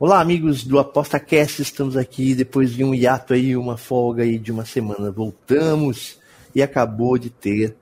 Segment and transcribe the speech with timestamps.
[0.00, 1.60] Olá, amigos do ApostaCast.
[1.60, 5.10] Estamos aqui depois de um hiato aí, uma folga aí de uma semana.
[5.10, 6.20] Voltamos
[6.54, 7.74] e acabou de ter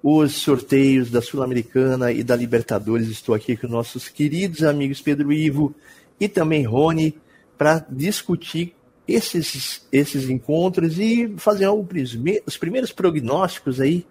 [0.00, 3.08] os sorteios da Sul-Americana e da Libertadores.
[3.08, 5.74] Estou aqui com nossos queridos amigos Pedro Ivo
[6.20, 7.18] e também Rony
[7.58, 8.72] para discutir
[9.08, 14.06] esses, esses encontros e fazer os primeiros prognósticos aí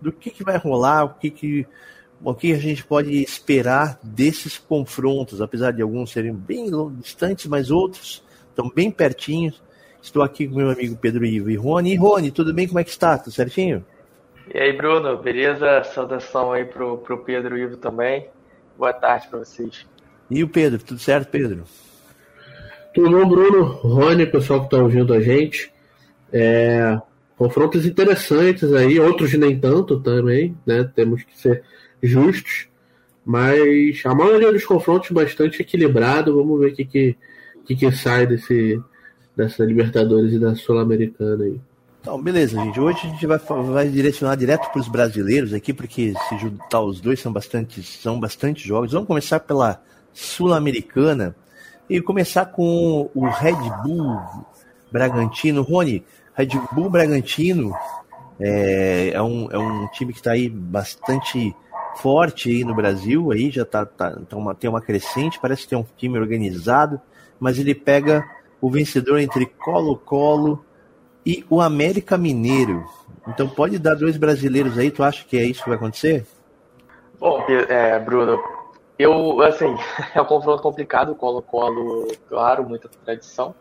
[0.00, 1.66] do que, que vai rolar, o que, que,
[2.22, 6.70] o que a gente pode esperar desses confrontos, apesar de alguns serem bem
[7.00, 9.62] distantes, mas outros estão bem pertinhos.
[10.02, 11.92] Estou aqui com meu amigo Pedro Ivo e Rony.
[11.92, 12.66] E Rony, tudo bem?
[12.66, 13.18] Como é que está?
[13.18, 13.84] Tudo certinho?
[14.54, 15.82] E aí, Bruno, beleza?
[15.84, 18.28] Saudação aí pro, pro Pedro Ivo também.
[18.78, 19.86] Boa tarde para vocês.
[20.30, 21.64] E o Pedro, tudo certo, Pedro?
[22.94, 23.64] Tudo bom, Bruno?
[23.64, 25.72] Rony, pessoal que está ouvindo a gente.
[26.32, 26.98] É,
[27.36, 30.90] confrontos interessantes aí, outros nem tanto também, né?
[30.94, 31.62] Temos que ser
[32.02, 32.68] justos.
[33.24, 36.36] Mas a maioria dos confrontos bastante equilibrado.
[36.36, 37.16] Vamos ver o que, que,
[37.64, 38.80] que, que sai desse,
[39.36, 41.60] dessa Libertadores e da Sul-Americana aí.
[42.00, 42.78] Então, beleza, gente.
[42.78, 47.00] Hoje a gente vai, vai direcionar direto para os brasileiros aqui, porque se juntar os
[47.00, 48.92] dois são bastante, são bastante jogos.
[48.92, 51.34] Vamos começar pela Sul-Americana.
[51.90, 54.16] E começar com o Red Bull
[54.90, 55.62] Bragantino.
[55.62, 57.74] Rony, Red Bull Bragantino
[58.38, 61.54] é, é, um, é um time que está aí bastante
[61.96, 65.78] forte aí no Brasil, aí já tá, tá, tá uma, tem uma crescente, parece tem
[65.78, 67.00] um time organizado,
[67.38, 68.28] mas ele pega
[68.60, 70.64] o vencedor entre Colo-Colo
[71.24, 72.84] e o América Mineiro.
[73.26, 76.26] Então pode dar dois brasileiros aí, tu acha que é isso que vai acontecer?
[77.18, 78.38] Bom, é, Bruno,
[78.98, 79.74] eu, assim,
[80.14, 83.54] é um confronto complicado, Colo-Colo, claro, muita tradição,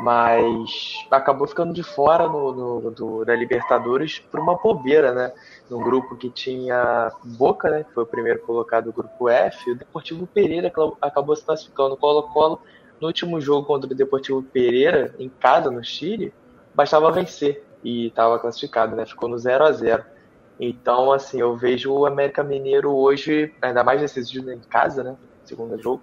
[0.00, 5.32] mas acabou ficando de fora no, no do, da Libertadores por uma bobeira, né?
[5.70, 7.84] Num grupo que tinha Boca, né?
[7.94, 11.96] Foi o primeiro colocado do grupo F, o Deportivo Pereira acabou se classificando.
[11.96, 12.60] Colo-Colo,
[13.00, 16.32] no último jogo contra o Deportivo Pereira, em casa, no Chile,
[16.74, 19.06] bastava vencer e estava classificado, né?
[19.06, 20.16] Ficou no 0 a 0
[20.58, 25.16] então, assim, eu vejo o América Mineiro hoje, ainda mais decidido em casa, né?
[25.44, 26.02] Segundo jogo.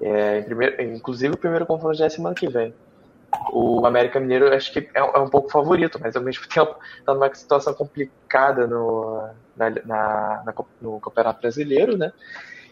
[0.00, 2.74] É, primeiro, inclusive o primeiro confronto já é semana que vem.
[3.52, 7.14] O América Mineiro acho que é, é um pouco favorito, mas ao mesmo tempo está
[7.14, 12.12] numa situação complicada no, na, na, na, no Campeonato Brasileiro, né?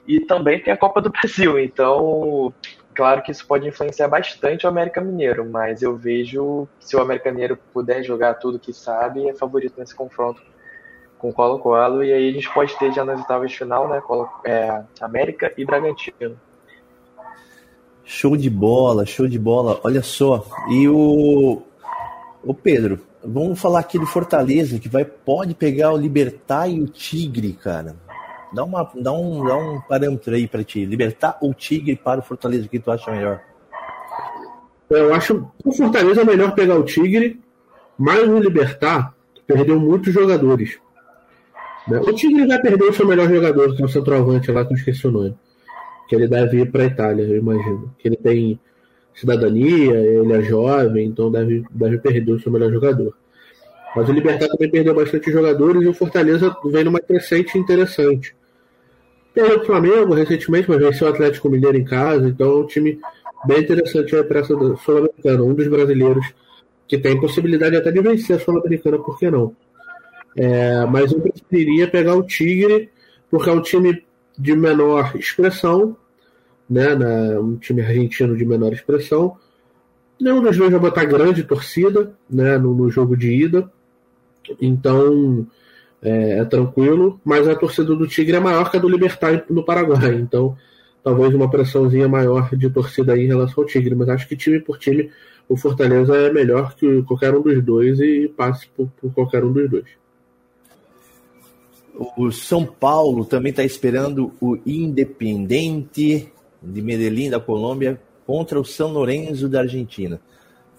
[0.07, 2.53] E também tem a Copa do Brasil, então
[2.95, 7.31] claro que isso pode influenciar bastante o América Mineiro, mas eu vejo se o América
[7.31, 10.43] Mineiro puder jogar tudo que sabe, é favorito nesse confronto
[11.19, 14.01] com o Colo-Colo, e aí a gente pode ter já nas oitavas de final, né,
[14.01, 16.37] Colo, é, América e Bragantino.
[18.05, 19.81] Show de bola, show de bola.
[19.85, 21.63] Olha só, e o,
[22.43, 26.87] o Pedro, vamos falar aqui do Fortaleza, que vai pode pegar o Libertar e o
[26.87, 27.97] Tigre, cara.
[28.53, 30.85] Dá, uma, dá, um, dá um parâmetro aí para ti.
[30.85, 33.41] Libertar ou Tigre para o Fortaleza, o que tu acha melhor?
[34.91, 37.41] Eu acho o Fortaleza é melhor pegar o Tigre,
[37.97, 39.15] mas o Libertar
[39.47, 40.79] perdeu muitos jogadores.
[41.89, 44.77] O Tigre vai perder o seu melhor jogador, que é o centroavante lá, que eu
[44.77, 45.37] esqueci o nome.
[46.13, 47.91] Que ele deve ir para a Itália, eu imagino.
[47.99, 48.61] Que ele tem
[49.15, 53.17] cidadania, ele é jovem, então deve, deve perder o seu melhor jogador.
[53.97, 58.37] Mas o Libertar também perdeu bastante jogadores e o Fortaleza vem numa crescente interessante.
[59.33, 63.01] Perdeu o Flamengo recentemente, mas venceu o Atlético Mineiro em casa, então é um time
[63.47, 66.27] bem interessante para essa Sul-Americana, um dos brasileiros
[66.87, 69.57] que tem possibilidade até de vencer a Sul-Americana, por que não?
[70.37, 72.91] É, mas eu preferiria pegar o Tigre,
[73.31, 74.05] porque é um time
[74.39, 75.97] de menor expressão,
[76.73, 79.37] né, na, um time argentino de menor expressão.
[80.19, 83.71] Nenhum dos dois vai botar grande torcida né, no, no jogo de ida,
[84.61, 85.47] então
[86.01, 89.65] é, é, tranquilo, mas a torcida do Tigre é maior que a do Libertar no
[89.65, 90.57] Paraguai, então
[91.05, 94.61] talvez uma pressãozinha maior de torcida aí em relação ao Tigre, mas acho que time
[94.61, 95.11] por time
[95.49, 99.53] o Fortaleza é melhor que qualquer um dos dois e passe por, por qualquer um
[99.53, 100.03] dos dois.
[102.17, 106.32] O São Paulo também está esperando o Independente
[106.63, 110.21] de Medellín, da Colômbia, contra o São Lourenço, da Argentina.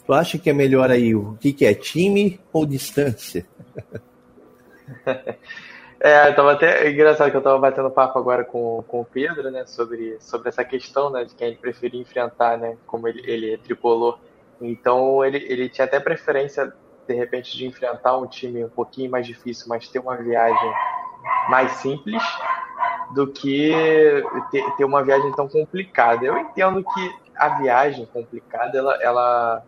[0.05, 3.45] Tu acha que é melhor aí o que, que é, time ou distância?
[6.05, 6.85] É, eu tava até.
[6.85, 9.65] É engraçado que eu tava batendo papo agora com, com o Pedro, né?
[9.65, 11.23] Sobre, sobre essa questão, né?
[11.23, 12.75] De quem ele preferia enfrentar, né?
[12.85, 14.19] Como ele, ele tricolor.
[14.59, 16.73] Então ele, ele tinha até preferência,
[17.07, 20.73] de repente, de enfrentar um time um pouquinho mais difícil, mas ter uma viagem
[21.47, 22.21] mais simples
[23.13, 23.71] do que
[24.51, 26.25] ter, ter uma viagem tão complicada.
[26.25, 29.63] Eu entendo que a viagem complicada, ela, ela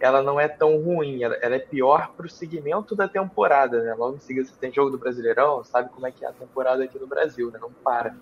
[0.00, 3.94] ela não é tão ruim, ela, ela é pior para o segmento da temporada, né?
[3.94, 6.82] Logo em seguida você tem jogo do Brasileirão, sabe como é que é a temporada
[6.82, 7.58] aqui no Brasil, né?
[7.60, 8.16] Não para.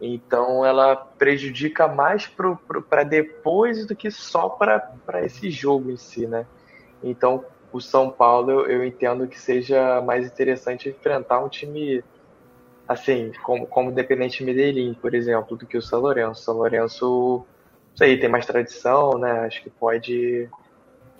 [0.00, 6.46] Então ela prejudica mais para depois do que só para esse jogo em si, né?
[7.04, 12.02] Então o São Paulo eu, eu, entendo que seja mais interessante enfrentar um time
[12.90, 16.42] assim, como, como Dependente Medellín, por exemplo, do que o São Lourenço.
[16.42, 17.46] São Lourenço,
[17.94, 19.30] sei, tem mais tradição, né?
[19.46, 20.48] Acho que pode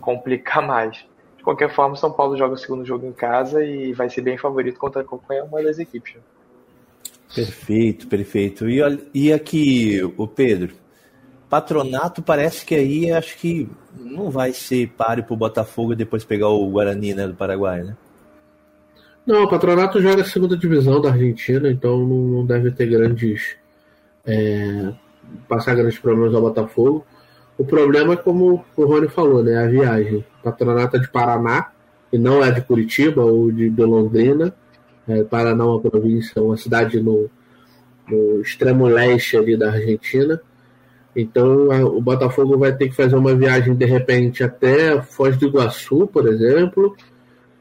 [0.00, 1.06] complicar mais.
[1.36, 4.20] De qualquer forma, o São Paulo joga o segundo jogo em casa e vai ser
[4.20, 6.16] bem favorito contra qualquer uma das equipes.
[7.32, 8.68] Perfeito, perfeito.
[8.68, 8.80] E,
[9.14, 10.74] e aqui, o Pedro,
[11.48, 16.48] Patronato parece que aí acho que não vai ser páreo para o Botafogo depois pegar
[16.48, 17.96] o Guarani né, do Paraguai, né?
[19.30, 23.54] Não, o Patronato joga a segunda divisão da Argentina, então não deve ter grandes.
[24.26, 24.92] É,
[25.46, 27.06] passar grandes problemas ao Botafogo.
[27.56, 29.56] O problema é como o Rony falou, né?
[29.56, 30.24] A viagem.
[30.42, 31.70] Patronato é de Paraná,
[32.12, 34.52] e não é de Curitiba ou de, de Londrina.
[35.06, 37.30] É, Paraná é uma província, uma cidade no,
[38.08, 40.40] no extremo leste ali da Argentina.
[41.14, 45.46] Então a, o Botafogo vai ter que fazer uma viagem de repente até Foz do
[45.46, 46.96] Iguaçu, por exemplo,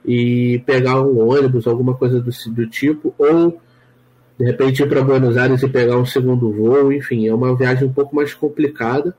[0.05, 3.59] e pegar um ônibus, alguma coisa do, do tipo, ou
[4.37, 7.87] de repente ir para Buenos Aires e pegar um segundo voo, enfim, é uma viagem
[7.87, 9.13] um pouco mais complicada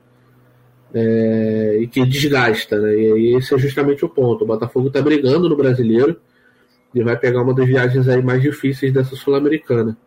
[0.93, 2.95] é, e que desgasta, né?
[2.95, 4.43] E esse é justamente o ponto.
[4.43, 6.17] O Botafogo está brigando no brasileiro
[6.93, 9.97] e vai pegar uma das viagens aí mais difíceis dessa Sul-Americana.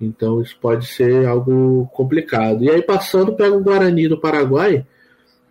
[0.00, 2.64] Então isso pode ser algo complicado.
[2.64, 4.84] E aí passando pega o Guarani do Paraguai,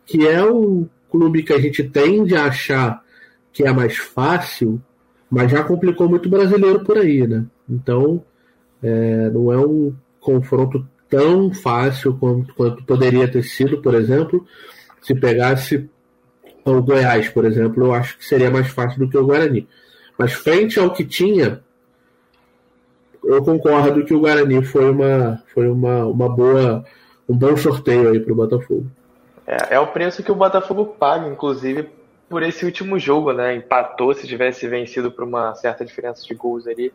[0.05, 3.01] que é um clube que a gente tende a achar
[3.51, 4.81] que é mais fácil,
[5.29, 7.45] mas já complicou muito o brasileiro por aí, né?
[7.69, 8.23] Então
[8.81, 14.45] é, não é um confronto tão fácil quanto, quanto poderia ter sido, por exemplo,
[15.01, 15.89] se pegasse
[16.63, 19.67] o Goiás, por exemplo, eu acho que seria mais fácil do que o Guarani.
[20.17, 21.61] Mas frente ao que tinha,
[23.23, 26.85] eu concordo que o Guarani foi uma, foi uma, uma boa,
[27.27, 28.85] um bom sorteio aí para o Botafogo.
[29.45, 31.89] É, é o preço que o Botafogo paga, inclusive,
[32.31, 33.53] por esse último jogo, né?
[33.53, 36.93] Empatou, se tivesse vencido por uma certa diferença de gols ali,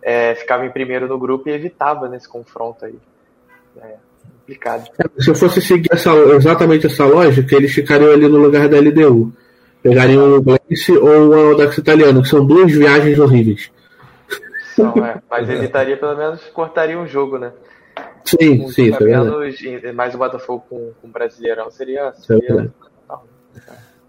[0.00, 2.94] é, ficava em primeiro no grupo e evitava nesse confronto aí.
[3.82, 3.96] É
[4.50, 4.88] complicado.
[4.98, 8.78] É, se eu fosse seguir essa, exatamente essa lógica, eles ficariam ali no lugar da
[8.78, 9.32] LDU.
[9.82, 13.70] Pegariam o Glense ou o Audax Italiano, que são duas viagens horríveis.
[14.76, 17.52] São, é, mas evitaria pelo menos, cortaria um jogo, né?
[18.24, 19.58] Sim, um sim, menos,
[19.94, 22.12] mais o Botafogo com, com o Brasileirão seria.
[22.12, 22.70] seria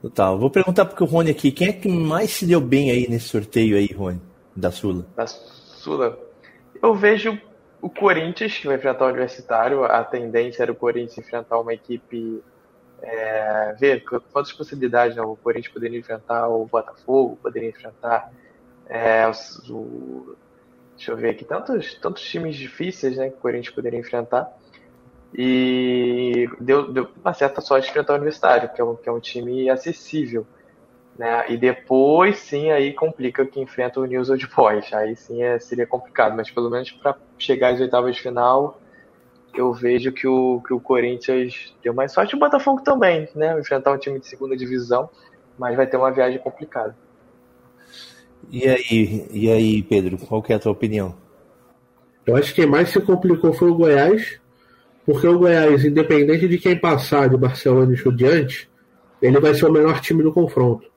[0.02, 0.38] Total.
[0.38, 3.28] Vou perguntar porque o Rony aqui, quem é que mais se deu bem aí nesse
[3.28, 4.20] sorteio aí, Rony,
[4.56, 5.06] da Sula?
[5.16, 6.18] Da Sula.
[6.82, 7.40] Eu vejo
[7.82, 12.44] o Corinthians, que vai enfrentar o Universitário, a tendência era o Corinthians enfrentar uma equipe.
[13.04, 15.24] É, ver quantas possibilidades né?
[15.24, 18.32] o Corinthians poderia enfrentar o Botafogo, poderia enfrentar
[18.88, 19.26] é,
[19.72, 20.36] o,
[20.96, 24.56] deixa eu ver aqui, tantos, tantos times difíceis né, que o Corinthians poderia enfrentar.
[25.34, 29.12] E deu, deu uma certa sorte de enfrentar o Universitário, que é um, que é
[29.12, 30.46] um time acessível.
[31.18, 31.46] Né?
[31.50, 34.92] E depois sim aí complica que enfrenta o News Old Boys.
[34.94, 38.80] Aí sim é, seria complicado, mas pelo menos para chegar às oitavas de final,
[39.54, 42.36] eu vejo que o, que o Corinthians deu mais sorte.
[42.36, 43.58] O Botafogo também, né?
[43.60, 45.10] Enfrentar um time de segunda divisão,
[45.58, 46.96] mas vai ter uma viagem complicada.
[48.50, 51.16] E aí, e aí, Pedro, qual que é a tua opinião?
[52.26, 54.41] Eu acho que quem mais se complicou foi o Goiás,
[55.06, 58.70] porque o Goiás, independente de quem passar de Barcelona e Estudiante,
[59.22, 60.90] ele vai ser o menor time do confronto.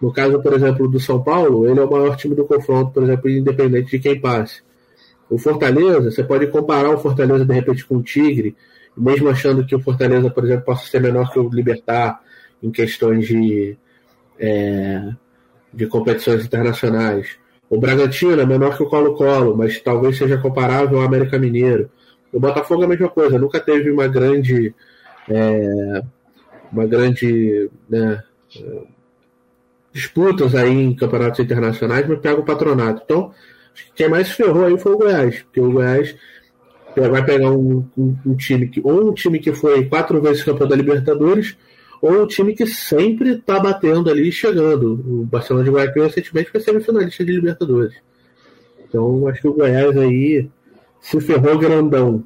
[0.00, 3.02] No caso, por exemplo, do São Paulo, ele é o maior time do confronto, por
[3.02, 4.62] exemplo, independente de quem passe.
[5.28, 8.54] O Fortaleza, você pode comparar o Fortaleza de repente com o Tigre,
[8.96, 12.20] mesmo achando que o Fortaleza, por exemplo, possa ser menor que o Libertar
[12.62, 13.76] em questões de,
[14.38, 15.10] é,
[15.72, 17.38] de competições internacionais.
[17.68, 21.90] O Bragantino é menor que o Colo-Colo, mas talvez seja comparável ao América Mineiro.
[22.36, 24.74] O Botafogo é a mesma coisa, nunca teve uma grande.
[25.26, 26.02] É,
[26.70, 27.70] uma grande.
[27.88, 28.22] Né,
[29.90, 33.00] disputas aí em campeonatos internacionais, mas pega o patronato.
[33.02, 33.32] Então,
[33.94, 36.14] quem mais se ferrou aí foi o Goiás, porque o Goiás
[36.94, 40.68] vai pegar um, um, um, time que, ou um time que foi quatro vezes campeão
[40.68, 41.56] da Libertadores,
[42.02, 44.92] ou um time que sempre está batendo ali e chegando.
[44.92, 47.94] O Barcelona de Guayaquil recentemente foi semifinalista de Libertadores.
[48.86, 50.50] Então acho que o Goiás aí
[51.06, 52.24] se ferrou grandão.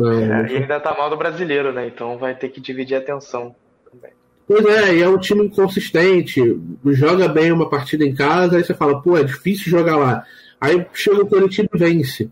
[0.00, 1.86] É, e ainda tá mal do brasileiro, né?
[1.86, 3.54] Então vai ter que dividir a atenção
[3.88, 4.10] também.
[4.46, 6.40] Pois é, e é um time inconsistente.
[6.86, 10.24] Joga bem uma partida em casa, aí você fala, pô, é difícil jogar lá.
[10.60, 12.30] Aí chega o Curitiba e vence.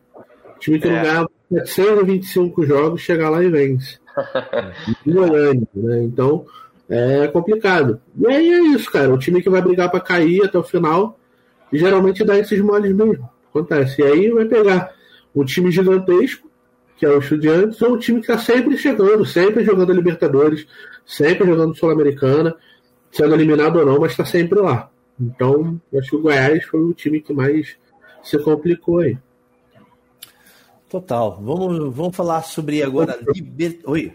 [0.57, 0.91] O time que é.
[0.91, 3.99] não ganhava 725 jogos, chega lá e vence.
[5.07, 6.03] né?
[6.03, 6.47] Então
[6.89, 8.01] é complicado.
[8.19, 9.13] E aí é isso, cara.
[9.13, 11.19] O time que vai brigar para cair até o final,
[11.73, 13.29] geralmente dá esses moles mesmo.
[13.51, 14.03] Acontece.
[14.03, 14.96] E aí vai pegar
[15.37, 16.51] um time gigantesco,
[16.97, 20.67] que é o Estudiantes, ou um time que está sempre chegando, sempre jogando a Libertadores,
[21.05, 22.57] sempre jogando Sul-Americana,
[23.13, 24.91] sendo eliminado ou não, mas está sempre lá.
[25.21, 27.77] Então, acho que o Goiás foi o time que mais
[28.23, 29.19] se complicou aí.
[30.89, 31.39] Total.
[31.43, 33.19] Vamos, vamos falar sobre agora.
[33.35, 33.81] Liber...
[33.85, 34.13] Oi.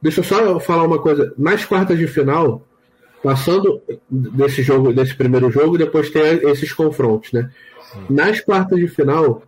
[0.00, 1.34] Deixa eu só falar uma coisa.
[1.36, 2.66] Nas quartas de final,
[3.22, 7.50] passando desse jogo, desse primeiro jogo, depois tem esses confrontos, né?
[8.08, 9.42] Nas quartas de final,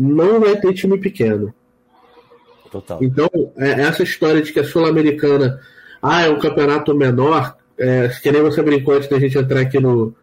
[0.00, 1.52] não vai ter time pequeno.
[2.70, 2.98] Total.
[3.02, 5.60] Então, é, essa história de que a Sul-Americana
[6.02, 9.78] ah, é um campeonato menor, é, que nem você brincou antes da gente entrar aqui
[9.78, 10.14] no,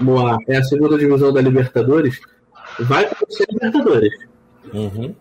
[0.00, 2.20] no ar, é a segunda divisão da Libertadores,
[2.80, 4.12] vai acontecer Libertadores.
[4.74, 5.14] Uhum.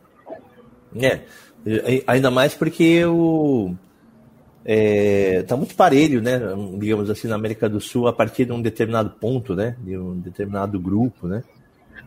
[1.02, 1.22] É,
[2.08, 3.74] ainda mais porque o
[4.66, 6.42] é, tá muito parelho, né?
[6.80, 9.78] Digamos assim, na América do Sul, a partir de um determinado ponto, né?
[9.80, 11.44] De um determinado grupo, né?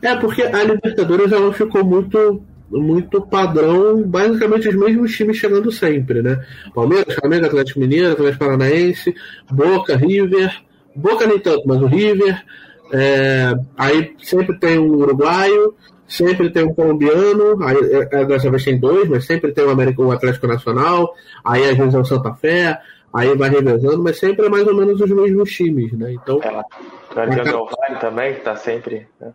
[0.03, 6.23] É, porque a Libertadores ela ficou muito muito padrão, basicamente os mesmos times chegando sempre,
[6.23, 6.45] né?
[6.75, 9.15] Palmeiras, Flamengo, Atlético Mineiro, Atlético Paranaense,
[9.51, 10.55] Boca, River,
[10.95, 12.45] Boca nem tanto, mas o River,
[12.93, 15.75] é, aí sempre tem um uruguaio,
[16.07, 20.03] sempre tem um colombiano, aí é, dessa vez tem dois, mas sempre tem o, América,
[20.03, 21.15] o Atlético Nacional,
[21.45, 22.79] aí às vezes é o Santa Fé,
[23.15, 26.13] aí vai revezando, mas sempre é mais ou menos os mesmos times, né?
[26.13, 26.41] Então.
[26.43, 29.07] É, o também, que tá sempre.
[29.21, 29.33] Né?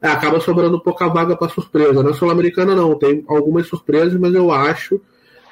[0.00, 2.02] É, acaba sobrando pouca vaga para surpresa.
[2.02, 5.00] Na Sul-Americana não, tem algumas surpresas, mas eu acho,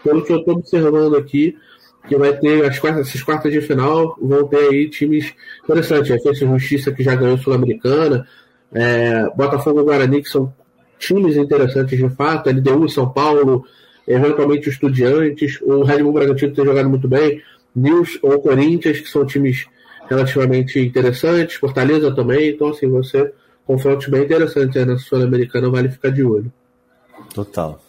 [0.03, 1.57] pelo que eu estou observando aqui,
[2.07, 5.33] que vai ter as quartas, essas quartas de final, vão ter aí times
[5.63, 6.11] interessantes.
[6.11, 8.27] A Defesa Justiça que já ganhou Sul-Americana,
[8.73, 10.53] é, Botafogo e Guarani, que são
[10.99, 13.65] times interessantes de fato, LDU São Paulo,
[14.07, 17.43] eventualmente Estudiantes, o Red Bull Bragantino tem jogado muito bem,
[17.75, 19.67] News ou Corinthians, que são times
[20.09, 23.33] relativamente interessantes, Fortaleza também, então assim, você
[23.67, 26.53] confrontos bem interessantes aí na Sul-Americana, vale ficar de olho.
[27.35, 27.81] Total.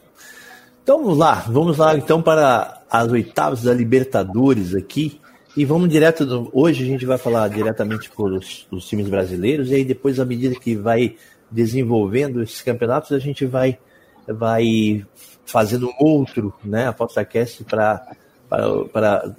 [0.84, 5.20] Então vamos lá, vamos lá então para as oitavas da Libertadores aqui.
[5.58, 6.26] E vamos direto.
[6.26, 10.20] Do, hoje a gente vai falar diretamente por os, os, times brasileiros, e aí depois,
[10.20, 11.16] à medida que vai
[11.50, 13.80] desenvolvendo esses campeonatos, a gente vai,
[14.28, 15.06] vai
[15.46, 16.88] fazendo outro, né?
[16.88, 18.06] A podcast para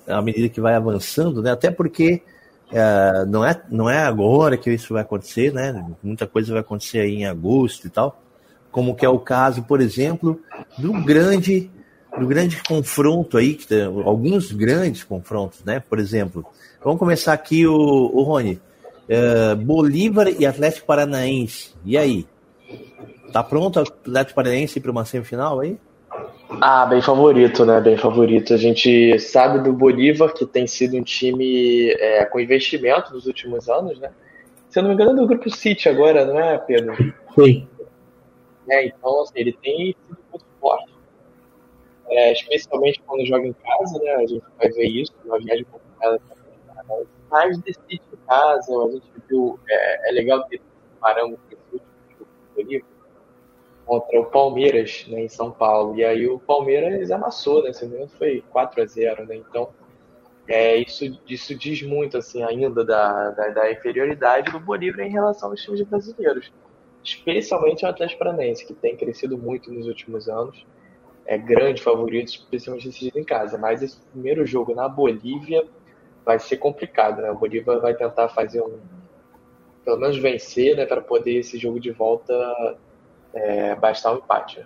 [0.09, 1.53] à medida que vai avançando, né?
[1.53, 2.23] Até porque
[2.73, 5.85] é, não, é, não é agora que isso vai acontecer, né?
[6.03, 8.21] Muita coisa vai acontecer aí em agosto e tal.
[8.71, 10.41] Como que é o caso, por exemplo,
[10.77, 11.71] do grande
[12.19, 15.81] do grande confronto aí, que alguns grandes confrontos, né?
[15.81, 16.47] Por exemplo,
[16.83, 18.61] vamos começar aqui o, o Rony.
[19.09, 21.75] É, Bolívar e Atlético Paranaense.
[21.85, 22.27] E aí?
[23.33, 25.79] Tá pronto o Atlético Paranaense para uma semifinal aí?
[26.61, 27.81] Ah, bem favorito, né?
[27.81, 28.55] Bem favorito.
[28.55, 33.69] A gente sabe do Bolívar, que tem sido um time é, com investimento nos últimos
[33.69, 34.13] anos, né?
[34.69, 36.95] Se eu não me engano, é do Grupo City agora, não é, Pedro?
[37.35, 37.69] Sim.
[38.69, 40.93] É, então, assim, ele tem sido muito forte.
[42.09, 44.11] É, especialmente quando joga em casa, né?
[44.15, 46.21] A gente vai ver isso, uma viagem complicada
[47.31, 50.61] mas decide em casa, a gente viu, é, é legal ter
[51.01, 52.89] parâmetros do Bolívar
[53.87, 55.97] contra o Palmeiras né, em São Paulo.
[55.97, 57.73] E aí o Palmeiras amassou, né?
[57.73, 59.37] Se não me foi 4 a 0 né?
[59.37, 59.71] Então,
[60.49, 65.51] é, isso, isso diz muito assim ainda da, da, da inferioridade do Bolívar em relação
[65.51, 66.53] aos times brasileiros.
[67.03, 70.67] Especialmente o Atlético Paranaense, que tem crescido muito nos últimos anos.
[71.25, 73.57] É grande favorito, especialmente decidido em casa.
[73.57, 75.65] Mas esse primeiro jogo na Bolívia
[76.25, 77.31] vai ser complicado, né?
[77.31, 78.81] O Bolívar vai tentar fazer um.
[79.85, 80.87] pelo menos vencer, né?
[80.87, 82.35] Para poder esse jogo de volta
[83.37, 84.65] é, bastar um empate.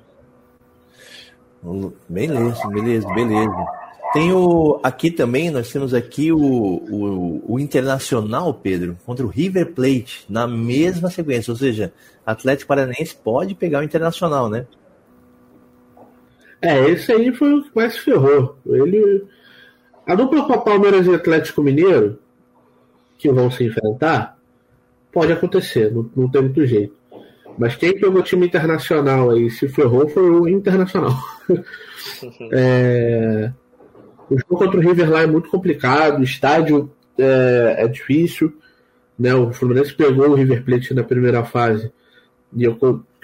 [2.08, 3.66] Beleza, beleza, beleza.
[4.12, 4.80] Tem o.
[4.82, 10.46] Aqui também, nós temos aqui o, o, o, Internacional, Pedro, contra o River Plate, na
[10.46, 11.52] mesma sequência.
[11.52, 11.92] Ou seja,
[12.24, 14.66] Atlético Paranaense pode pegar o Internacional, né?
[16.62, 18.56] É, esse aí foi o que mais ferrou.
[18.66, 19.24] Ele.
[20.06, 22.18] A dupla Palmeiras e Atlético Mineiro,
[23.16, 24.36] que vão se enfrentar,
[25.12, 26.99] pode acontecer, não, não tem muito jeito.
[27.60, 31.12] Mas quem pegou o time internacional aí se ferrou foi o Internacional.
[32.50, 33.52] é...
[34.30, 38.50] O jogo contra o River lá é muito complicado, o estádio é, é difícil.
[39.18, 39.34] Né?
[39.34, 41.92] O Fluminense pegou o River Plate na primeira fase
[42.56, 42.78] e eu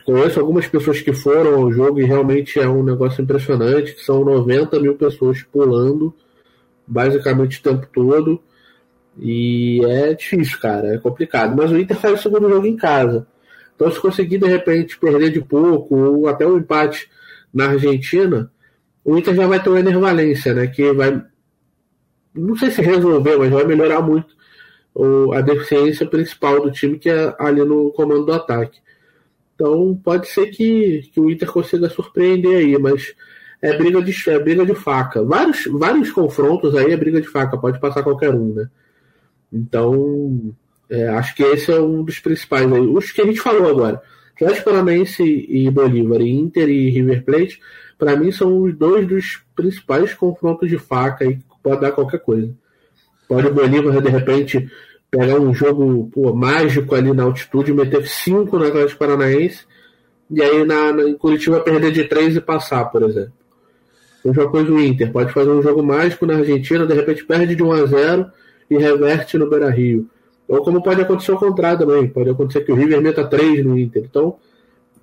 [0.04, 4.22] conheço algumas pessoas que foram ao jogo e realmente é um negócio impressionante, que são
[4.22, 6.12] 90 mil pessoas pulando
[6.86, 8.38] basicamente o tempo todo.
[9.18, 11.56] E é difícil, cara, é complicado.
[11.56, 13.26] Mas o Inter faz o segundo jogo em casa.
[13.76, 17.08] Então, se conseguir de repente perder de pouco, ou até um empate
[17.52, 18.50] na Argentina,
[19.04, 20.66] o Inter já vai ter uma enervalência, né?
[20.66, 21.22] Que vai.
[22.34, 24.34] Não sei se resolver, mas vai melhorar muito
[25.34, 28.80] a deficiência principal do time, que é ali no comando do ataque.
[29.54, 33.14] Então pode ser que, que o Inter consiga surpreender aí, mas
[33.60, 35.22] é briga de, é briga de faca.
[35.22, 38.68] Vários, vários confrontos aí é briga de faca, pode passar qualquer um, né?
[39.52, 40.54] Então,
[40.88, 42.86] é, acho que esse é um dos principais aí.
[42.86, 44.00] Os que a gente falou agora.
[44.34, 47.60] Atlético Paranaense e Bolívar, e Inter e River Plate,
[47.98, 52.20] para mim são os dois dos principais confrontos de faca aí que pode dar qualquer
[52.20, 52.52] coisa.
[53.26, 54.70] Pode o Bolívar, de repente,
[55.10, 59.64] pegar um jogo pô, mágico ali na altitude, meter cinco no Atlético Paranaense,
[60.30, 63.32] e aí na, na, em Curitiba perder de três e passar, por exemplo.
[64.22, 67.62] Mesma coisa o Inter, pode fazer um jogo mágico na Argentina, de repente perde de
[67.62, 68.26] 1 a 0
[68.68, 70.10] e reverte no Beira Rio.
[70.48, 73.78] Ou como pode acontecer ao contrário também, pode acontecer que o River meta 3 no
[73.78, 74.04] Inter.
[74.04, 74.36] Então,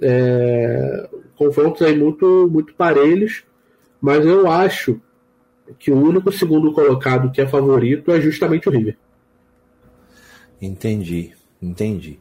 [0.01, 3.43] é, confrontos aí muito, muito parelhos,
[4.01, 4.99] mas eu acho
[5.77, 8.97] que o único segundo colocado que é favorito é justamente o River.
[10.61, 11.31] Entendi,
[11.61, 12.19] entendi.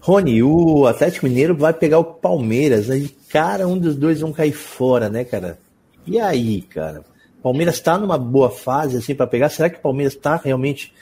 [0.00, 4.52] Rony, o Atlético Mineiro vai pegar o Palmeiras, aí, cara, um dos dois vão cair
[4.52, 5.58] fora, né, cara?
[6.06, 7.02] E aí, cara?
[7.42, 9.50] Palmeiras está numa boa fase assim para pegar?
[9.50, 10.94] Será que o Palmeiras está realmente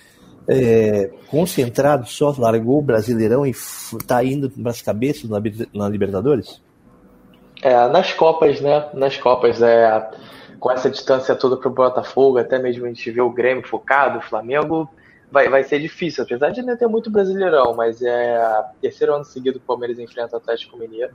[0.49, 5.41] é, concentrado, só largou o Brasileirão e está indo para as cabeças na,
[5.75, 6.61] na, Libertadores?
[7.63, 8.89] É, nas Copas, né?
[8.95, 10.11] Nas Copas, é,
[10.59, 14.19] com essa distância toda para o Botafogo, até mesmo a gente vê o Grêmio focado,
[14.19, 14.89] o Flamengo,
[15.31, 19.59] vai, vai ser difícil, apesar de ainda ter muito Brasileirão, mas é terceiro ano seguido
[19.59, 21.15] que o Palmeiras enfrenta o Atlético Mineiro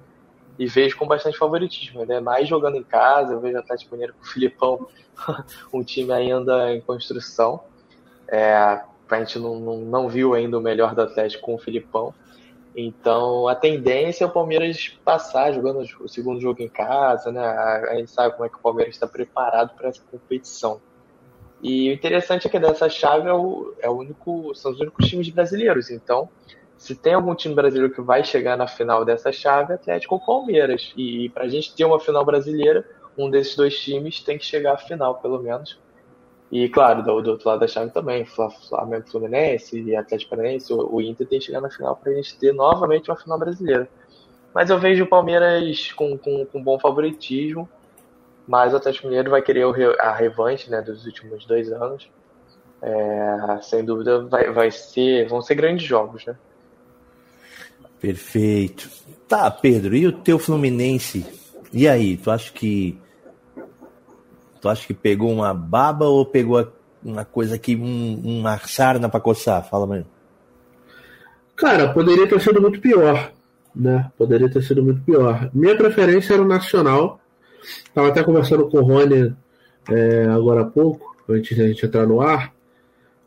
[0.58, 2.20] e vejo com bastante favoritismo, né?
[2.20, 4.88] Mais jogando em casa, eu vejo o Atlético Mineiro com o Filipão,
[5.72, 7.62] um time ainda em construção.
[8.28, 8.82] É,
[9.16, 12.13] a gente não, não, não, viu ainda o melhor do Atlético com o Filipão.
[12.76, 17.41] Então a tendência é o Palmeiras passar jogando o segundo jogo em casa, né?
[17.43, 20.80] A, gente sabe como é que o Palmeiras está preparado para essa competição.
[21.62, 25.08] E o interessante é que dessa chave é o, é o único, são os únicos
[25.08, 25.89] times brasileiros.
[25.89, 26.30] Então
[26.78, 30.93] se tem algum time brasileiro que vai chegar na final dessa chave, Atlético ou Palmeiras.
[30.96, 34.74] E para a gente ter uma final brasileira, um desses dois times tem que chegar
[34.74, 35.80] à final, pelo menos.
[36.52, 40.96] E claro, do, do outro lado da chave também, Flamengo Fluminense e Atlético Paranaense, o,
[40.96, 43.90] o Inter tem que chegar na final para a gente ter novamente uma final brasileira.
[44.54, 47.70] Mas eu vejo o Palmeiras com, com, com bom favoritismo,
[48.48, 49.66] mas o Atlético Mineiro vai querer
[50.00, 52.10] a revanche né, dos últimos dois anos.
[52.82, 56.36] É, sem dúvida vai, vai ser, vão ser grandes jogos, né?
[58.00, 58.90] Perfeito.
[59.28, 61.26] Tá, Pedro, e o teu Fluminense?
[61.74, 62.98] E aí, tu acha que
[64.60, 66.72] tu acha que pegou uma baba ou pegou
[67.04, 69.67] uma coisa que um, uma sarna para coçar?
[69.67, 70.06] Fala, mano.
[71.56, 73.32] Cara, poderia ter sido muito pior,
[73.76, 74.12] né?
[74.17, 75.50] Poderia ter sido muito pior.
[75.54, 77.20] Minha preferência era o Nacional.
[77.93, 79.36] Tava até conversando com o Rony
[79.89, 82.54] é, agora há pouco, antes de a gente entrar no ar,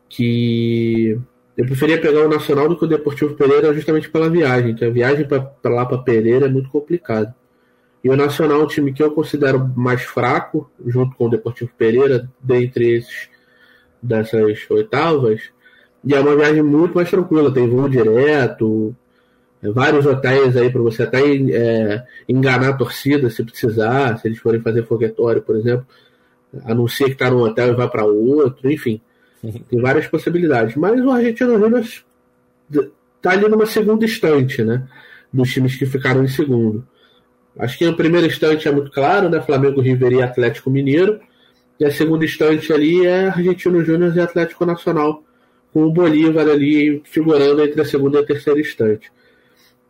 [0.07, 1.19] que
[1.57, 4.89] eu preferia pegar o Nacional do que o Deportivo Pereira justamente pela viagem, que a
[4.89, 7.33] viagem para lá para Pereira é muito complicado.
[8.03, 11.71] E o Nacional é um time que eu considero mais fraco, junto com o Deportivo
[11.77, 13.29] Pereira, dentre esses
[14.01, 15.41] dessas oitavas.
[16.03, 18.95] E é uma viagem muito mais tranquila, tem voo direto,
[19.61, 24.39] é, vários hotéis aí para você até é, enganar a torcida se precisar, se eles
[24.39, 25.85] forem fazer foguetório, por exemplo.
[26.65, 28.99] Anuncia que está num hotel e vai para outro, enfim.
[29.41, 30.75] Tem várias possibilidades.
[30.75, 34.87] Mas o Argentino Júnior está ali numa segunda estante, né?
[35.31, 36.85] Dos times que ficaram em segundo.
[37.57, 39.41] Acho que a primeira estante é muito claro, né?
[39.41, 41.19] Flamengo, River e Atlético Mineiro.
[41.79, 45.23] E a segunda estante ali é Argentino Júnior e Atlético Nacional,
[45.73, 49.11] com o Bolívar ali figurando entre a segunda e a terceira estante.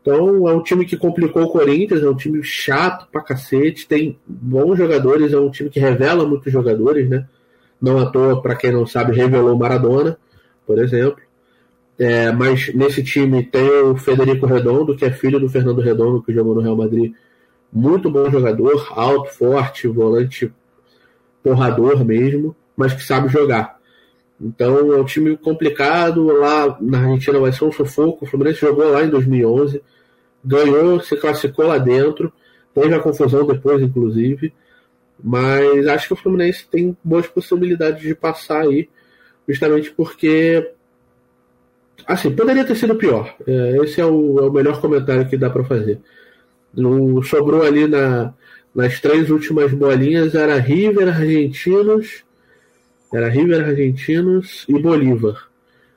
[0.02, 4.18] Então é um time que complicou o Corinthians, é um time chato pra cacete, tem
[4.26, 7.28] bons jogadores, é um time que revela muitos jogadores, né?
[7.80, 10.18] Não à toa, para quem não sabe, revelou Maradona,
[10.66, 11.22] por exemplo.
[12.00, 16.34] É, mas nesse time tem o Federico Redondo, que é filho do Fernando Redondo, que
[16.34, 17.14] jogou no Real Madrid.
[17.72, 20.52] Muito bom jogador, alto, forte, volante
[21.44, 23.80] porrador mesmo, mas que sabe jogar.
[24.40, 26.26] Então é um time complicado.
[26.26, 28.26] Lá na Argentina vai ser um sufoco.
[28.26, 29.82] O Fluminense jogou lá em 2011,
[30.44, 32.34] ganhou, se classificou lá dentro.
[32.74, 34.54] Teve a confusão depois, inclusive.
[35.24, 38.90] Mas acho que o Fluminense tem boas possibilidades de passar aí,
[39.48, 40.72] justamente porque.
[42.08, 43.36] Assim, poderia ter sido pior.
[43.46, 46.00] É, esse é o, é o melhor comentário que dá para fazer.
[46.74, 48.34] No, sobrou ali na,
[48.74, 52.24] nas três últimas bolinhas era River, Argentinos,
[53.14, 55.50] era River, Argentinos e Bolívar.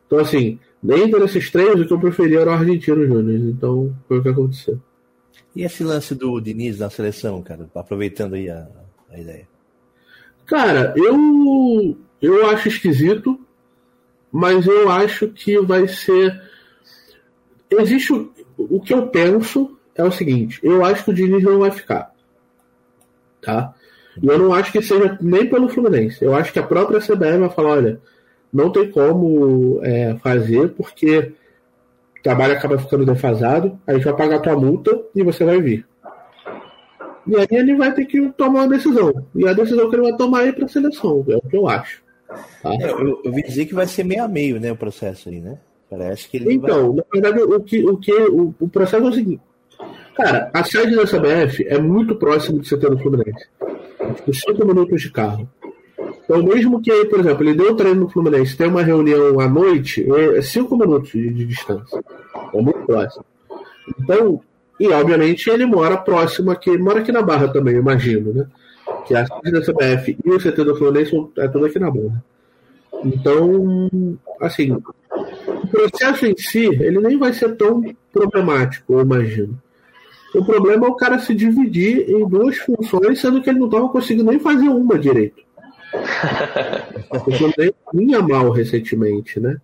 [0.06, 3.40] Então, assim, dentre esses três, o que eu preferia era o Argentino Júnior.
[3.50, 4.80] Então, foi o que aconteceu.
[5.54, 7.70] E esse lance do Diniz na seleção, cara?
[7.74, 8.66] Aproveitando aí a,
[9.10, 9.46] a ideia.
[10.46, 13.38] Cara, eu, eu acho esquisito,
[14.30, 16.42] mas eu acho que vai ser.
[17.70, 18.12] Existe.
[18.12, 21.70] O, o que eu penso é o seguinte: eu acho que o Diniz não vai
[21.70, 22.12] ficar.
[23.40, 23.74] Tá?
[24.22, 26.24] E eu não acho que seja nem pelo Fluminense.
[26.24, 28.00] Eu acho que a própria CBF vai falar: olha,
[28.52, 31.32] não tem como é, fazer, porque
[32.18, 35.60] o trabalho acaba ficando defasado, a gente vai pagar a tua multa e você vai
[35.60, 35.86] vir.
[37.26, 39.26] E aí ele vai ter que tomar uma decisão.
[39.34, 41.66] E a decisão que ele vai tomar é para a seleção, é o que eu
[41.66, 42.02] acho.
[42.62, 42.74] Tá?
[42.74, 45.40] É, eu, eu ouvi dizer que vai ser meio a meio, né, o processo aí,
[45.40, 45.58] né?
[45.88, 47.20] Parece que ele Então, vai...
[47.20, 49.42] na verdade, o que, o, que o, o processo é o seguinte.
[50.14, 53.46] Cara, a sede da CBF é muito próximo de CT do Fluminense.
[54.16, 55.48] Tipo, cinco minutos de carro.
[56.24, 60.06] Então, mesmo que, por exemplo, ele deu treino no Fluminense, tem uma reunião à noite,
[60.36, 62.02] é cinco minutos de, de distância.
[62.52, 63.24] É muito próximo.
[63.98, 64.40] Então,
[64.78, 68.46] e obviamente ele mora próximo aqui, mora aqui na Barra também, imagino, né?
[69.06, 72.24] Que a sede da CBF e o CT do Fluminense é tudo aqui na Barra.
[73.04, 79.58] Então, assim, o processo em si, ele nem vai ser tão problemático, eu imagino.
[80.34, 83.88] O problema é o cara se dividir em duas funções, sendo que ele não estava
[83.88, 85.42] conseguindo nem fazer uma direito.
[87.56, 89.58] Eu vinha mal recentemente, né?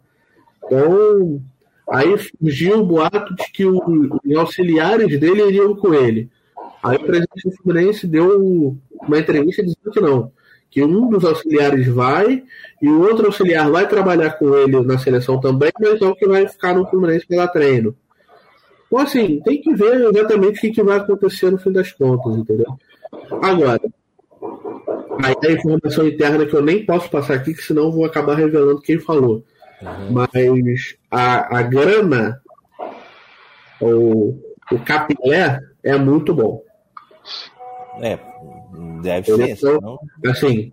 [0.64, 1.42] Então,
[1.90, 6.30] aí surgiu o boato de que os auxiliares dele iriam com ele.
[6.82, 10.32] Aí o presidente do Fluminense deu uma entrevista dizendo que não,
[10.70, 12.44] que um dos auxiliares vai
[12.80, 16.26] e o outro auxiliar vai trabalhar com ele na seleção também, mas é o que
[16.28, 17.94] vai ficar no Fluminense pela treino.
[18.90, 22.36] Então, assim, tem que ver exatamente o que, que vai acontecer no fim das contas,
[22.36, 22.76] entendeu?
[23.40, 23.80] Agora,
[25.22, 28.34] Aí a informação interna que eu nem posso passar aqui, que senão eu vou acabar
[28.34, 29.44] revelando quem falou.
[29.82, 30.12] Uhum.
[30.12, 32.40] Mas a, a grana,
[33.80, 34.38] o,
[34.72, 36.62] o capilé é muito bom.
[38.00, 38.18] É,
[39.02, 39.50] deve ser.
[39.50, 40.72] Então, Assim,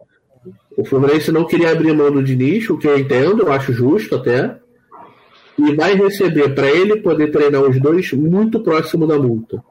[0.78, 4.16] o Fluminense não queria abrir mão do Diniz, o que eu entendo, eu acho justo
[4.16, 4.58] até.
[5.58, 9.64] E vai receber para ele poder treinar os dois muito próximo da multa.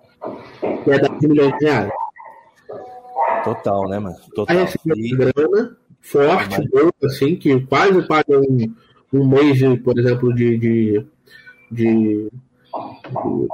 [0.83, 1.92] Que é 10 milhões de reais.
[3.44, 4.16] Total, né, mano?
[4.35, 4.57] Total.
[4.57, 4.79] Aí esse
[5.16, 6.70] grana forte, Mas...
[6.70, 8.75] boa, assim, que quase paga um,
[9.12, 11.07] um mês, de, por exemplo, de, de,
[11.70, 13.49] de, de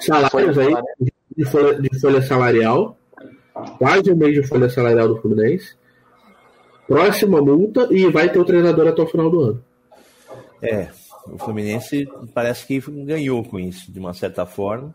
[0.00, 0.74] salários aí,
[1.36, 2.98] de folha, de folha salarial.
[3.78, 5.74] Quase um mês de folha salarial do Fluminense.
[6.86, 9.64] Próxima multa e vai ter o treinador até o final do ano.
[10.62, 10.88] É,
[11.26, 14.94] o Fluminense parece que ganhou com isso, de uma certa forma.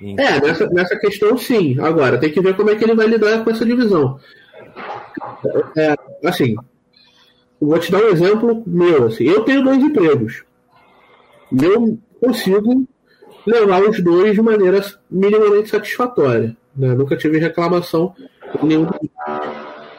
[0.00, 1.78] É, nessa, nessa questão sim.
[1.80, 4.18] Agora, tem que ver como é que ele vai lidar com essa divisão.
[5.76, 5.94] É,
[6.24, 6.54] assim,
[7.60, 9.06] vou te dar um exemplo meu.
[9.06, 10.44] Assim, eu tenho dois empregos.
[11.60, 12.86] Eu consigo
[13.46, 16.56] levar os dois de maneira minimamente satisfatória.
[16.76, 16.94] Né?
[16.94, 18.14] Nunca tive reclamação
[18.62, 18.86] nenhum.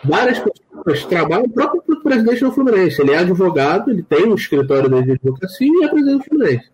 [0.04, 3.02] Várias pessoas trabalham, o próprio presidente do Fluminense.
[3.02, 6.70] Ele é advogado, ele tem um escritório de advocacia e é presidente do Fluminense.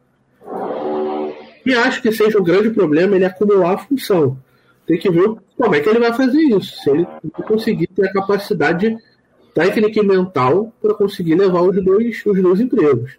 [1.65, 4.37] E acho que seja um grande problema ele acumular a função.
[4.85, 6.75] Tem que ver como é que ele vai fazer isso.
[6.83, 7.07] Se ele
[7.47, 8.95] conseguir ter a capacidade
[9.53, 13.17] técnica e mental para conseguir levar os dois, os dois empregos.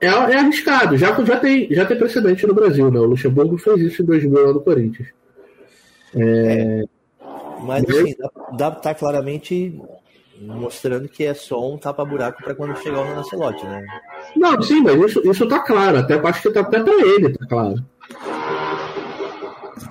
[0.00, 2.98] É, é, arriscado, já, já, tem, já tem precedente no Brasil, né?
[2.98, 5.08] O Luxemburgo fez isso em 2000 lá no Corinthians.
[6.14, 6.84] É...
[7.62, 9.78] Mas assim, dá, dá tá claramente
[10.40, 13.84] mostrando que é só um tapa-buraco para quando chegar o Lancelotti, né?
[14.34, 15.98] Não, sim, mas isso, isso tá claro.
[15.98, 17.84] Até acho que tá até para ele, tá claro.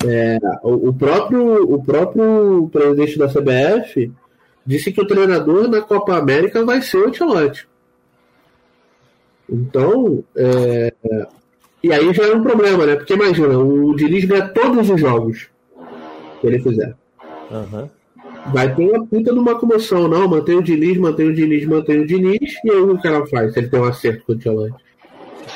[0.05, 4.11] É, o, o, próprio, o próprio presidente da CBF
[4.65, 7.67] disse que o treinador na Copa América vai ser o Ancelotti.
[9.47, 10.93] Então, é,
[11.83, 12.95] e aí já é um problema, né?
[12.95, 15.47] Porque imagina, o Diniz ganha todos os jogos
[16.41, 16.95] que ele fizer.
[17.51, 17.89] Uhum
[18.47, 21.99] vai ter uma puta de uma comoção, não, mantém o Diniz, mantém o Diniz, mantém
[21.99, 24.35] o Diniz, e aí o que ela faz, se ele tem um acerto com o
[24.35, 24.83] Ancelotti?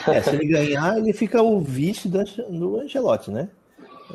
[0.07, 2.19] É, se ele ganhar, ele fica o vice do
[2.79, 3.49] Ancelotti, né?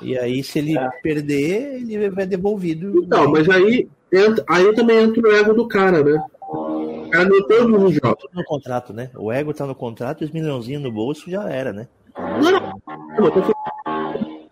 [0.03, 0.89] E aí, se ele é.
[1.03, 3.03] perder, ele vai devolvido.
[3.03, 6.23] Então, mas aí, entra, aí também entra o ego do cara, né?
[6.49, 8.25] O cara não todos os jogos.
[8.33, 9.11] No contrato, né?
[9.17, 11.89] O ego tá no contrato os milhãozinhos no bolso já era, né?
[12.17, 12.73] Não, não.
[13.19, 13.43] não tô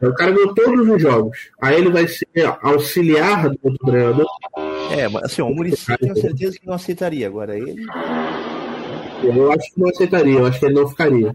[0.01, 1.51] o cara ganhou todos os jogos.
[1.61, 2.27] Aí ele vai ser
[2.63, 4.27] auxiliar do outro treinador.
[4.91, 7.27] É, mas assim, o Muricy tenho certeza que não aceitaria.
[7.27, 7.87] Agora ele.
[9.23, 11.35] Eu acho que não aceitaria, eu acho que ele não ficaria.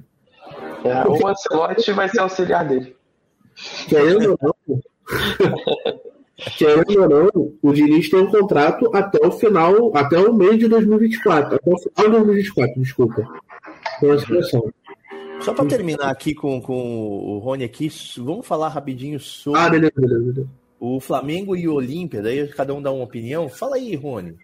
[0.84, 2.95] É, o Ancelotti vai ser auxiliar dele.
[3.88, 4.82] querendo ou não,
[6.58, 10.67] querendo ou não, o Diniz tem um contrato até o final, até o mês de
[10.67, 13.28] 2024, até o final de 2024, desculpa.
[14.00, 14.74] Com a seleção.
[15.43, 19.93] Só para terminar aqui com, com o Rony aqui, vamos falar rapidinho sobre Ah, beleza,
[19.95, 20.49] beleza, beleza.
[20.80, 23.49] o Flamengo e o Olímpia, daí cada um dá uma opinião.
[23.49, 24.38] Fala aí, Rony.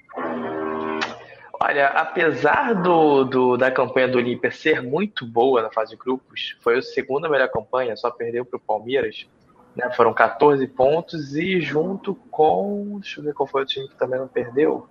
[1.60, 6.56] Olha, apesar do, do- da campanha do Olímpia ser muito boa na fase de grupos,
[6.62, 9.28] foi a segunda melhor campanha, só perdeu para o Palmeiras.
[9.76, 9.90] né?
[9.96, 13.00] Foram 14 pontos e junto com.
[13.02, 14.88] Deixa eu ver qual foi o time que também não perdeu.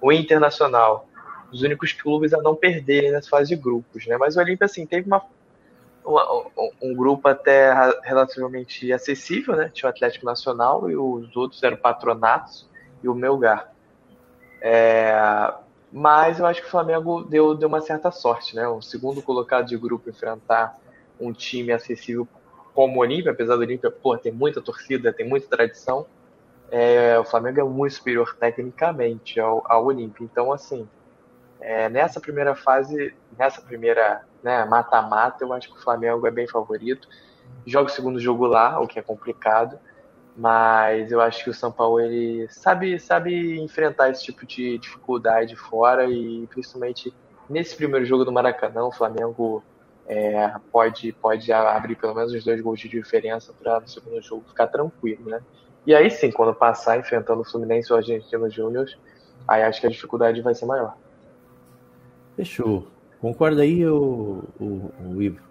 [0.00, 1.08] O Internacional.
[1.52, 4.16] Os únicos clubes a não perderem nessa fase de grupos, né?
[4.18, 5.26] Mas o Olímpia, assim, teve uma, uma-
[6.06, 9.70] um, um grupo até relativamente acessível, né?
[9.72, 12.68] Tinha o Atlético Nacional e os outros eram Patronatos
[13.02, 13.72] e o Melgar.
[14.60, 15.52] É,
[15.92, 18.66] mas eu acho que o Flamengo deu, deu uma certa sorte, né?
[18.68, 20.78] O segundo colocado de grupo enfrentar
[21.20, 22.26] um time acessível
[22.74, 23.92] como o Olímpia, apesar do Olímpia,
[24.22, 26.06] tem muita torcida, tem muita tradição.
[26.70, 30.24] É, o Flamengo é muito superior tecnicamente ao, ao Olímpia.
[30.24, 30.86] Então, assim,
[31.60, 36.46] é, nessa primeira fase, nessa primeira né, mata-mata, eu acho que o Flamengo é bem
[36.46, 37.08] favorito.
[37.66, 39.76] Joga o segundo jogo lá, o que é complicado,
[40.36, 45.56] mas eu acho que o São Paulo ele sabe, sabe enfrentar esse tipo de dificuldade
[45.56, 47.12] fora e principalmente
[47.50, 49.64] nesse primeiro jogo do Maracanã, o Flamengo
[50.06, 54.44] é, pode, pode abrir pelo menos os dois gols de diferença para no segundo jogo
[54.46, 55.40] ficar tranquilo, né?
[55.84, 58.86] E aí sim, quando passar enfrentando o Fluminense ou o Argentino Júnior,
[59.48, 60.96] aí acho que a dificuldade vai ser maior.
[62.36, 62.95] Fechou.
[63.20, 65.46] Concorda aí, o, o, o Ivo?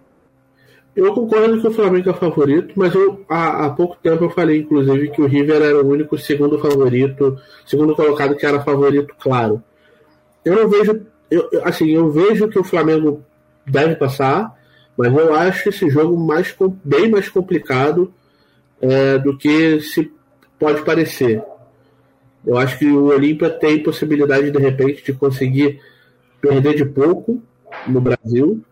[0.96, 4.60] Eu concordo que o Flamengo é favorito, mas eu, há, há pouco tempo eu falei,
[4.60, 9.62] inclusive, que o River era o único segundo favorito, segundo colocado que era favorito, claro.
[10.42, 13.22] Eu não vejo, eu, assim, eu vejo que o Flamengo
[13.66, 14.56] deve passar,
[14.96, 18.10] mas eu acho esse jogo mais, bem mais complicado
[18.80, 20.10] é, do que se
[20.58, 21.42] pode parecer.
[22.46, 25.78] Eu acho que o Olímpia tem possibilidade, de repente, de conseguir
[26.40, 27.42] perder de pouco
[27.86, 28.62] no Brasil.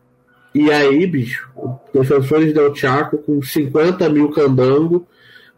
[0.55, 1.51] E aí, bicho,
[1.93, 5.07] defensores del Chaco com 50 mil candango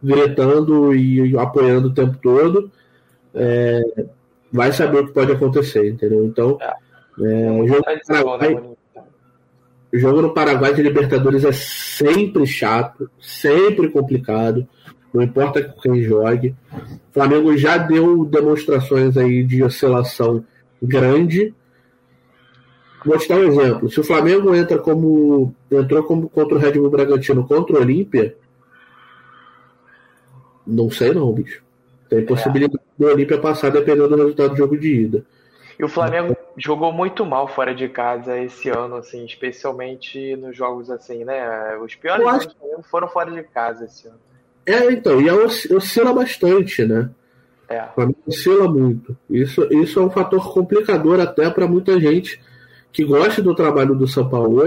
[0.03, 2.71] gritando e apoiando o tempo todo,
[3.35, 3.83] é,
[4.53, 6.25] vai saber o que pode acontecer, entendeu?
[6.25, 8.63] Então, é, o jogo, no né, Paraguai,
[9.93, 14.67] jogo no Paraguai de Libertadores é sempre chato, sempre complicado,
[15.13, 16.55] não importa quem jogue.
[17.11, 20.45] O Flamengo já deu demonstrações aí de oscilação
[20.83, 21.55] grande.
[23.07, 23.90] Vou te dar um exemplo.
[23.90, 28.37] Se o Flamengo entra como entrou como contra o Red Bull Bragantino contra o Olímpia,
[30.66, 31.62] não sei não, bicho.
[32.09, 35.25] Tem possibilidade do Olímpia passar dependendo do resultado do jogo de ida.
[35.79, 40.90] E o Flamengo jogou muito mal fora de casa esse ano, assim, especialmente nos jogos
[40.90, 41.77] assim, né?
[41.85, 42.49] Os piores acho-
[42.90, 44.19] foram fora de casa esse ano.
[44.64, 47.11] É, então, e osc- oscila bastante, né?
[47.69, 47.83] É.
[47.85, 49.16] O Flamengo oscila muito.
[49.29, 52.40] Isso, isso é um fator complicador até para muita gente
[52.97, 54.63] que gosta do trabalho do São Paulo,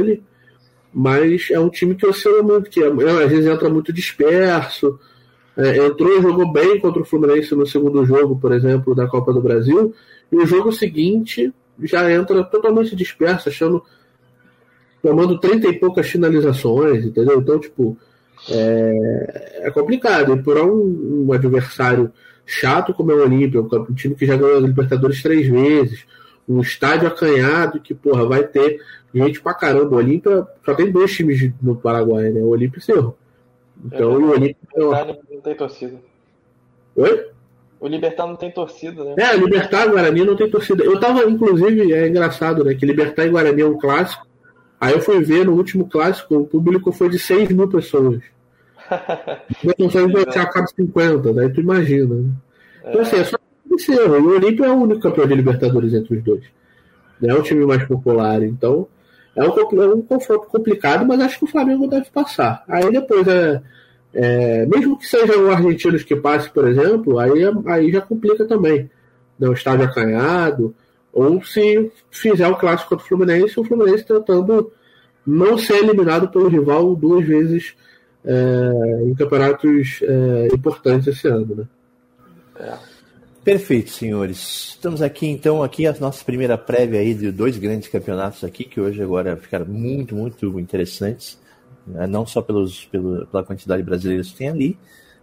[0.94, 5.00] mas é um time que oscila muito, que é- é, às vezes entra muito disperso.
[5.58, 9.34] É, entrou e jogou bem contra o Fluminense no segundo jogo, por exemplo, da Copa
[9.34, 9.96] do Brasil,
[10.32, 13.84] e o jogo seguinte já entra totalmente disperso, achando.
[15.02, 17.40] tomando 30 e poucas finalizações, entendeu?
[17.40, 17.98] Então, tipo,
[18.50, 20.36] é, é complicado.
[20.36, 22.12] E por um, um adversário
[22.46, 26.06] chato como é o Olímpia, um time que já ganhou a Libertadores três vezes,
[26.50, 28.82] um estádio acanhado que, porra, vai ter
[29.14, 29.96] gente pra caramba.
[29.96, 32.42] O Olímpia só tem dois times no Paraguai, né?
[32.42, 33.18] O Olímpia e o Cerro.
[33.86, 34.56] Então, É, o Olímpia.
[34.76, 35.98] Não, tem torcida.
[36.96, 37.28] Oi?
[37.80, 39.16] O Libertar não tem torcida, né?
[39.18, 40.84] É, Libertar e Guarani não tem torcida.
[40.84, 42.74] Eu tava, inclusive, é engraçado, né?
[42.74, 44.28] Que Libertar e Guarani é um clássico.
[44.82, 48.22] Aí eu fui ver no último clássico, o público foi de 6 mil pessoas.
[49.64, 52.16] Não consegue botar a cada 50, daí tu imagina.
[52.16, 52.30] Né?
[52.86, 53.38] Então, assim, é só
[53.92, 54.16] erro.
[54.16, 56.44] E o Olímpia é o único campeão de Libertadores entre os dois.
[57.22, 58.42] É o time mais popular.
[58.44, 58.88] Então,
[59.36, 62.64] é um, é um confronto complicado, mas acho que o Flamengo deve passar.
[62.68, 63.62] Aí depois é.
[64.14, 68.46] é, mesmo que sejam os argentinos que passe, por exemplo, aí, é- aí já complica
[68.46, 68.90] também.
[69.38, 69.48] Né?
[69.48, 70.76] O estádio acanhado.
[71.12, 74.72] Ou se fizer o clássico contra o Fluminense, o Fluminense tentando
[75.26, 77.76] não ser eliminado pelo rival duas vezes
[78.26, 81.68] é, em campeonatos é, importantes esse ano, né?
[83.50, 84.76] Perfeito, senhores.
[84.76, 88.80] Estamos aqui então, aqui a nossa primeira prévia aí de dois grandes campeonatos aqui, que
[88.80, 91.40] hoje agora ficaram muito, muito interessantes.
[91.88, 92.06] né?
[92.06, 94.78] Não só pelos, pelo, pela quantidade de brasileiros que tem ali,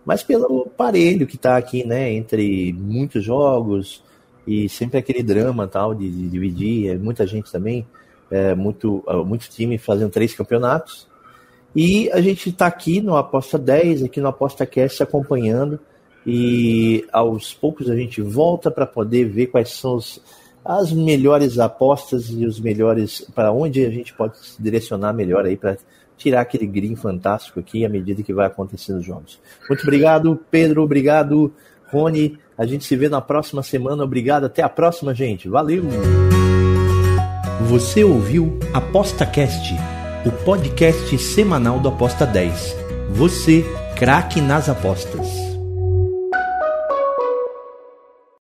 [0.04, 2.12] mas pelo parelho que está aqui, né?
[2.14, 4.02] Entre muitos jogos
[4.44, 7.86] e sempre aquele drama tal de, de dividir, é, muita gente também,
[8.28, 11.06] é, muito, muito time fazendo três campeonatos.
[11.76, 15.78] E a gente está aqui no Aposta 10, aqui no Aposta Cast acompanhando.
[16.26, 20.20] E aos poucos a gente volta para poder ver quais são os,
[20.64, 25.56] as melhores apostas e os melhores para onde a gente pode se direcionar melhor aí
[25.56, 25.78] para
[26.16, 29.38] tirar aquele green fantástico aqui à medida que vai acontecendo os jogos.
[29.68, 30.82] Muito obrigado, Pedro.
[30.82, 31.52] Obrigado,
[31.92, 32.38] Rony.
[32.58, 34.02] A gente se vê na próxima semana.
[34.02, 34.46] Obrigado.
[34.46, 35.48] Até a próxima, gente.
[35.48, 35.84] Valeu!
[37.68, 39.74] Você ouviu ApostaCast,
[40.24, 42.76] o podcast semanal do Aposta 10.
[43.10, 43.64] Você,
[43.96, 45.45] craque nas apostas.